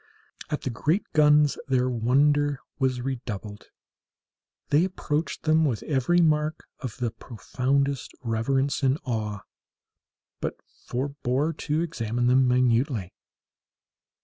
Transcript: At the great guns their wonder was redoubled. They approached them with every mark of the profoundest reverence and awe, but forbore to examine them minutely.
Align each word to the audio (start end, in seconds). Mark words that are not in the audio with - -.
At 0.49 0.61
the 0.61 0.71
great 0.71 1.03
guns 1.13 1.59
their 1.67 1.87
wonder 1.87 2.57
was 2.79 3.01
redoubled. 3.01 3.67
They 4.69 4.83
approached 4.83 5.43
them 5.43 5.63
with 5.63 5.83
every 5.83 6.19
mark 6.21 6.63
of 6.79 6.97
the 6.97 7.11
profoundest 7.11 8.11
reverence 8.23 8.81
and 8.81 8.97
awe, 9.03 9.41
but 10.39 10.55
forbore 10.87 11.53
to 11.55 11.81
examine 11.81 12.25
them 12.25 12.47
minutely. 12.47 13.13